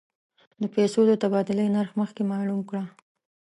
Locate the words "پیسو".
0.75-0.99